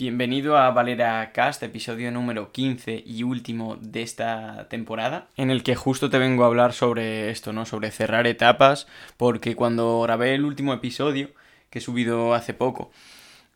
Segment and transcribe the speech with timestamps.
[0.00, 5.74] Bienvenido a Valera Cast, episodio número 15 y último de esta temporada, en el que
[5.74, 7.66] justo te vengo a hablar sobre esto, ¿no?
[7.66, 8.86] Sobre cerrar etapas,
[9.18, 11.28] porque cuando grabé el último episodio,
[11.68, 12.90] que he subido hace poco,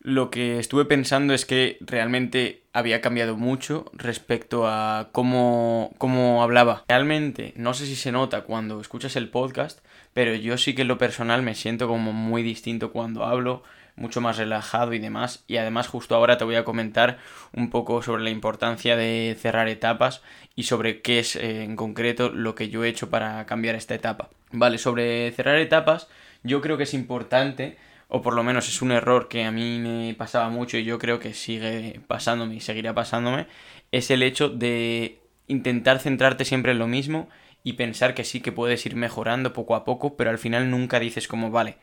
[0.03, 6.85] lo que estuve pensando es que realmente había cambiado mucho respecto a cómo, cómo hablaba.
[6.89, 9.79] Realmente, no sé si se nota cuando escuchas el podcast,
[10.13, 13.63] pero yo sí que en lo personal me siento como muy distinto cuando hablo
[13.97, 15.45] mucho más relajado y demás.
[15.47, 17.19] Y además justo ahora te voy a comentar
[17.53, 20.23] un poco sobre la importancia de cerrar etapas
[20.55, 23.95] y sobre qué es eh, en concreto lo que yo he hecho para cambiar esta
[23.95, 24.31] etapa.
[24.53, 26.09] Vale, sobre cerrar etapas,
[26.43, 27.77] yo creo que es importante,
[28.09, 30.99] o por lo menos es un error que a mí me pasaba mucho y yo
[30.99, 33.47] creo que sigue pasándome y seguirá pasándome,
[33.91, 37.29] es el hecho de intentar centrarte siempre en lo mismo
[37.65, 41.01] y pensar que sí que puedes ir mejorando poco a poco, pero al final nunca
[41.01, 41.79] dices como, vale,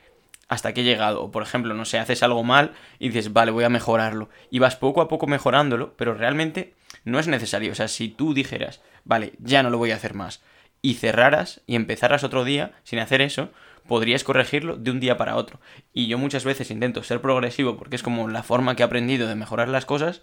[0.51, 1.23] hasta que he llegado.
[1.23, 4.29] O por ejemplo, no sé, haces algo mal y dices, vale, voy a mejorarlo.
[4.49, 6.73] Y vas poco a poco mejorándolo, pero realmente
[7.05, 7.71] no es necesario.
[7.71, 10.43] O sea, si tú dijeras, vale, ya no lo voy a hacer más,
[10.81, 13.49] y cerraras y empezaras otro día sin hacer eso,
[13.87, 15.61] podrías corregirlo de un día para otro.
[15.93, 19.29] Y yo muchas veces intento ser progresivo porque es como la forma que he aprendido
[19.29, 20.21] de mejorar las cosas,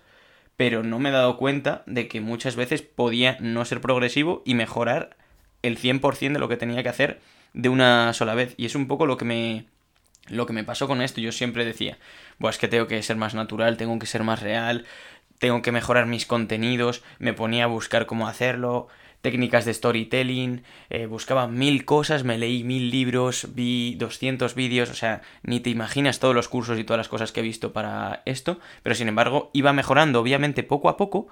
[0.59, 4.53] pero no me he dado cuenta de que muchas veces podía no ser progresivo y
[4.53, 5.17] mejorar
[5.63, 7.19] el 100% de lo que tenía que hacer
[7.55, 8.53] de una sola vez.
[8.59, 9.67] Y es un poco lo que me,
[10.29, 11.99] lo que me pasó con esto, yo siempre decía,
[12.39, 14.87] pues que tengo que ser más natural, tengo que ser más real,
[15.39, 18.89] tengo que mejorar mis contenidos, me ponía a buscar cómo hacerlo,
[19.21, 24.95] técnicas de storytelling, eh, buscaba mil cosas, me leí mil libros, vi 200 vídeos, o
[24.95, 28.23] sea, ni te imaginas todos los cursos y todas las cosas que he visto para
[28.27, 31.29] esto, pero sin embargo iba mejorando, obviamente poco a poco,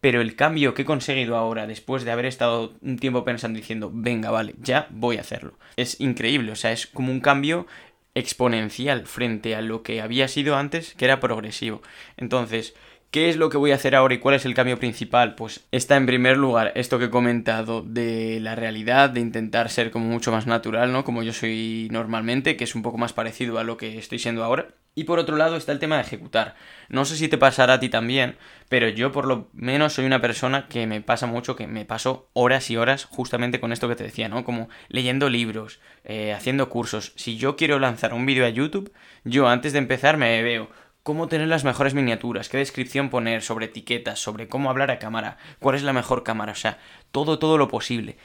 [0.00, 3.90] pero el cambio que he conseguido ahora, después de haber estado un tiempo pensando diciendo,
[3.92, 7.66] venga, vale, ya voy a hacerlo, es increíble, o sea, es como un cambio
[8.14, 11.82] exponencial frente a lo que había sido antes, que era progresivo.
[12.16, 12.74] Entonces,
[13.10, 15.34] ¿qué es lo que voy a hacer ahora y cuál es el cambio principal?
[15.34, 19.90] Pues está en primer lugar esto que he comentado de la realidad, de intentar ser
[19.90, 21.04] como mucho más natural, ¿no?
[21.04, 24.44] Como yo soy normalmente, que es un poco más parecido a lo que estoy siendo
[24.44, 24.68] ahora.
[24.96, 26.54] Y por otro lado está el tema de ejecutar.
[26.88, 28.36] No sé si te pasará a ti también,
[28.68, 32.28] pero yo por lo menos soy una persona que me pasa mucho, que me paso
[32.32, 34.44] horas y horas justamente con esto que te decía, ¿no?
[34.44, 37.12] Como leyendo libros, eh, haciendo cursos.
[37.16, 38.92] Si yo quiero lanzar un vídeo a YouTube,
[39.24, 40.70] yo antes de empezar me veo
[41.02, 45.38] cómo tener las mejores miniaturas, qué descripción poner, sobre etiquetas, sobre cómo hablar a cámara,
[45.58, 46.78] cuál es la mejor cámara, o sea,
[47.10, 48.16] todo, todo lo posible.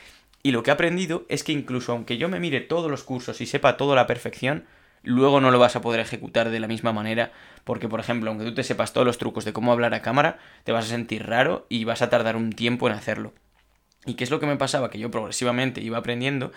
[0.43, 3.41] Y lo que he aprendido es que incluso aunque yo me mire todos los cursos
[3.41, 4.65] y sepa todo a la perfección,
[5.03, 7.31] luego no lo vas a poder ejecutar de la misma manera,
[7.63, 10.39] porque por ejemplo, aunque tú te sepas todos los trucos de cómo hablar a cámara,
[10.63, 13.33] te vas a sentir raro y vas a tardar un tiempo en hacerlo.
[14.05, 14.89] ¿Y qué es lo que me pasaba?
[14.89, 16.51] Que yo progresivamente iba aprendiendo,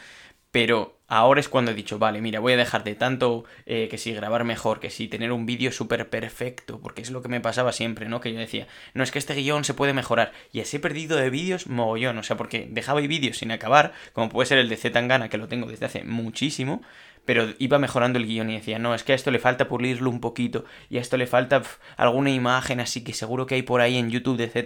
[0.53, 3.97] pero ahora es cuando he dicho, vale, mira, voy a dejar de tanto eh, que
[3.97, 7.41] si grabar mejor, que si tener un vídeo súper perfecto, porque es lo que me
[7.41, 8.21] pasaba siempre, ¿no?
[8.21, 11.17] Que yo decía, no es que este guion se puede mejorar, y así he perdido
[11.17, 14.77] de vídeos mogollón, o sea, porque dejaba vídeos sin acabar, como puede ser el de
[14.77, 16.83] Z Tangana, que lo tengo desde hace muchísimo,
[17.25, 20.11] pero iba mejorando el guion y decía, no, es que a esto le falta pulirlo
[20.11, 21.63] un poquito y a esto le falta
[21.97, 24.63] alguna imagen así que seguro que hay por ahí en YouTube de Z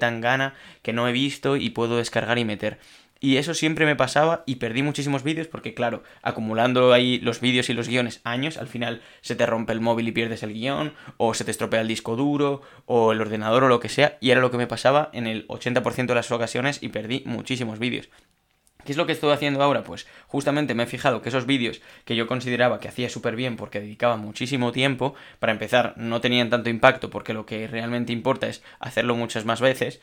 [0.82, 2.78] que no he visto y puedo descargar y meter.
[3.18, 7.70] Y eso siempre me pasaba y perdí muchísimos vídeos porque, claro, acumulando ahí los vídeos
[7.70, 10.92] y los guiones años, al final se te rompe el móvil y pierdes el guion,
[11.16, 14.30] o se te estropea el disco duro, o el ordenador o lo que sea, y
[14.30, 18.10] era lo que me pasaba en el 80% de las ocasiones y perdí muchísimos vídeos.
[18.86, 19.82] ¿Qué es lo que estoy haciendo ahora?
[19.82, 23.56] Pues justamente me he fijado que esos vídeos que yo consideraba que hacía súper bien
[23.56, 28.46] porque dedicaba muchísimo tiempo, para empezar no tenían tanto impacto porque lo que realmente importa
[28.46, 30.00] es hacerlo muchas más veces,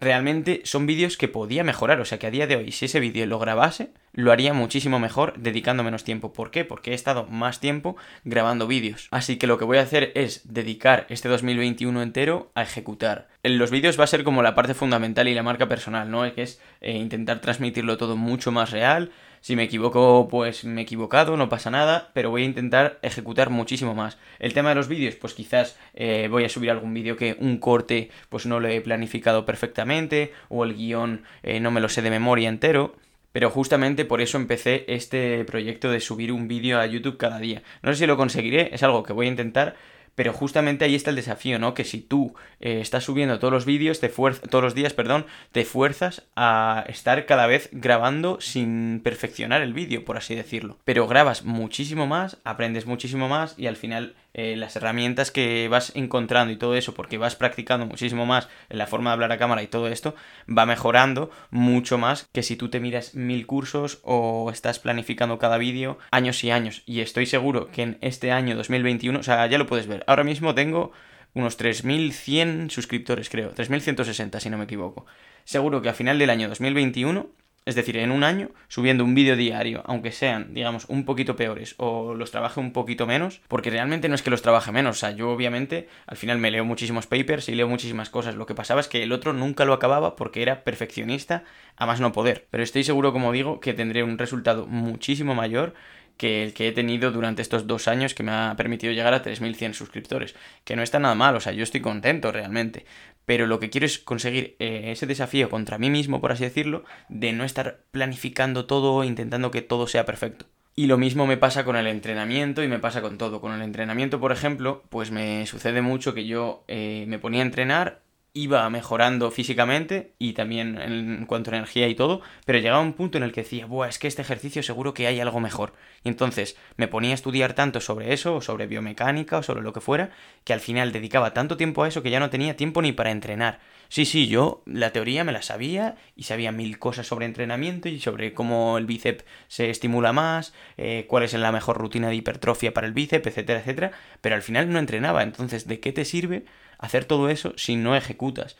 [0.00, 2.00] realmente son vídeos que podía mejorar.
[2.00, 4.98] O sea que a día de hoy, si ese vídeo lo grabase, lo haría muchísimo
[4.98, 6.32] mejor dedicando menos tiempo.
[6.32, 6.64] ¿Por qué?
[6.64, 9.08] Porque he estado más tiempo grabando vídeos.
[9.10, 13.28] Así que lo que voy a hacer es dedicar este 2021 entero a ejecutar.
[13.42, 16.32] Los vídeos va a ser como la parte fundamental y la marca personal, ¿no?
[16.34, 19.10] Que es eh, intentar transmitirlo todo mucho más real
[19.44, 23.50] si me equivoco, pues me he equivocado, no pasa nada, pero voy a intentar ejecutar
[23.50, 24.16] muchísimo más.
[24.38, 27.58] El tema de los vídeos, pues quizás eh, voy a subir algún vídeo que un
[27.58, 32.00] corte pues no lo he planificado perfectamente, o el guion eh, no me lo sé
[32.00, 32.96] de memoria entero.
[33.34, 37.64] Pero justamente por eso empecé este proyecto de subir un vídeo a YouTube cada día.
[37.82, 39.74] No sé si lo conseguiré, es algo que voy a intentar,
[40.14, 41.74] pero justamente ahí está el desafío, ¿no?
[41.74, 45.64] Que si tú eh, estás subiendo todos los vídeos, te todos los días, perdón, te
[45.64, 50.78] fuerzas a estar cada vez grabando sin perfeccionar el vídeo, por así decirlo.
[50.84, 55.92] Pero grabas muchísimo más, aprendes muchísimo más y al final eh, las herramientas que vas
[55.94, 59.38] encontrando y todo eso, porque vas practicando muchísimo más en la forma de hablar a
[59.38, 60.14] cámara y todo esto,
[60.46, 65.56] va mejorando mucho más que si tú te miras mil cursos o estás planificando cada
[65.56, 66.82] vídeo años y años.
[66.84, 70.24] Y estoy seguro que en este año 2021, o sea, ya lo puedes ver, ahora
[70.24, 70.92] mismo tengo
[71.34, 75.06] unos 3.100 suscriptores, creo, 3.160 si no me equivoco.
[75.44, 77.28] Seguro que a final del año 2021
[77.66, 81.74] es decir, en un año, subiendo un vídeo diario, aunque sean, digamos, un poquito peores
[81.78, 85.00] o los trabaje un poquito menos, porque realmente no es que los trabaje menos, o
[85.00, 88.54] sea, yo obviamente al final me leo muchísimos papers y leo muchísimas cosas, lo que
[88.54, 91.44] pasaba es que el otro nunca lo acababa porque era perfeccionista
[91.76, 95.74] a más no poder, pero estoy seguro, como digo, que tendré un resultado muchísimo mayor
[96.16, 99.22] que el que he tenido durante estos dos años que me ha permitido llegar a
[99.22, 100.34] 3.100 suscriptores.
[100.64, 102.84] Que no está nada mal, o sea, yo estoy contento realmente.
[103.26, 106.84] Pero lo que quiero es conseguir eh, ese desafío contra mí mismo, por así decirlo,
[107.08, 110.46] de no estar planificando todo, intentando que todo sea perfecto.
[110.76, 113.40] Y lo mismo me pasa con el entrenamiento y me pasa con todo.
[113.40, 117.46] Con el entrenamiento, por ejemplo, pues me sucede mucho que yo eh, me ponía a
[117.46, 118.00] entrenar
[118.36, 123.16] iba mejorando físicamente y también en cuanto a energía y todo, pero llegaba un punto
[123.16, 125.72] en el que decía, Buah, es que este ejercicio seguro que hay algo mejor.
[126.02, 129.72] Y entonces me ponía a estudiar tanto sobre eso, o sobre biomecánica, o sobre lo
[129.72, 130.10] que fuera,
[130.42, 133.12] que al final dedicaba tanto tiempo a eso que ya no tenía tiempo ni para
[133.12, 133.60] entrenar.
[133.88, 138.00] Sí, sí, yo la teoría me la sabía y sabía mil cosas sobre entrenamiento y
[138.00, 142.74] sobre cómo el bíceps se estimula más, eh, cuál es la mejor rutina de hipertrofia
[142.74, 145.22] para el bíceps, etcétera, etcétera, pero al final no entrenaba.
[145.22, 146.44] Entonces, ¿de qué te sirve?
[146.84, 148.56] Hacer todo eso si no ejecutas.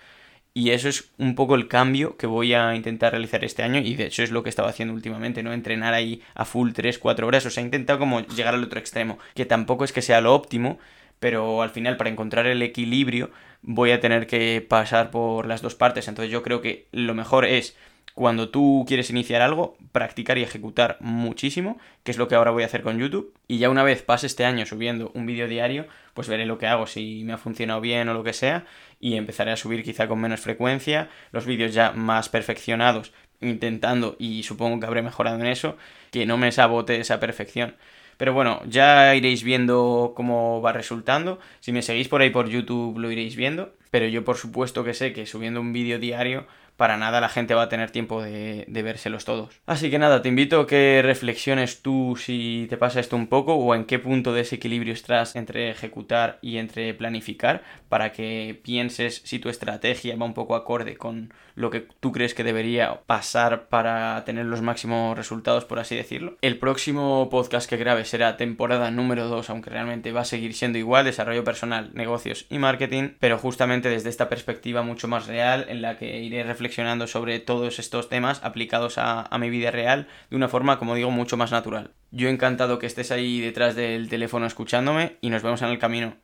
[0.56, 3.96] Y eso es un poco el cambio que voy a intentar realizar este año y
[3.96, 5.52] de hecho es lo que estaba haciendo últimamente, ¿no?
[5.52, 8.78] Entrenar ahí a full 3, 4 horas, o sea, he intentado como llegar al otro
[8.78, 10.78] extremo, que tampoco es que sea lo óptimo,
[11.18, 13.30] pero al final para encontrar el equilibrio
[13.62, 17.46] voy a tener que pasar por las dos partes, entonces yo creo que lo mejor
[17.46, 17.76] es
[18.14, 22.62] cuando tú quieres iniciar algo, practicar y ejecutar muchísimo, que es lo que ahora voy
[22.62, 23.34] a hacer con YouTube.
[23.48, 26.68] Y ya una vez pase este año subiendo un vídeo diario, pues veré lo que
[26.68, 28.66] hago, si me ha funcionado bien o lo que sea,
[29.00, 34.44] y empezaré a subir quizá con menos frecuencia, los vídeos ya más perfeccionados, intentando, y
[34.44, 35.76] supongo que habré mejorado en eso,
[36.12, 37.74] que no me sabote esa perfección.
[38.16, 41.40] Pero bueno, ya iréis viendo cómo va resultando.
[41.58, 43.74] Si me seguís por ahí por YouTube lo iréis viendo.
[43.90, 46.46] Pero yo por supuesto que sé que subiendo un vídeo diario
[46.76, 49.60] para nada la gente va a tener tiempo de, de, vérselos todos.
[49.66, 53.54] Así que nada, te invito a que reflexiones tú si te pasa esto un poco
[53.54, 58.60] o en qué punto de ese equilibrio estás entre ejecutar y entre planificar para que
[58.62, 63.02] pienses si tu estrategia va un poco acorde con lo que tú crees que debería
[63.06, 66.36] pasar para tener los máximos resultados, por así decirlo.
[66.40, 70.78] El próximo podcast que grabe será temporada número 2, aunque realmente va a seguir siendo
[70.78, 75.80] igual, desarrollo personal, negocios y marketing, pero justamente desde esta perspectiva mucho más real en
[75.80, 80.08] la que iré reflexionando reflexionando sobre todos estos temas aplicados a, a mi vida real
[80.30, 81.90] de una forma, como digo, mucho más natural.
[82.10, 86.16] Yo encantado que estés ahí detrás del teléfono escuchándome y nos vemos en el camino.